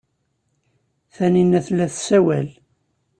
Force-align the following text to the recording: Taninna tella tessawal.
Taninna 1.15 1.59
tella 1.65 1.85
tessawal. 1.93 2.49